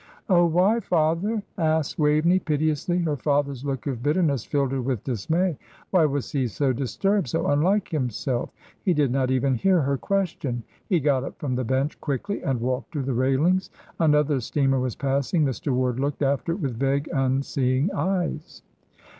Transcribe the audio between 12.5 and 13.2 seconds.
walked to the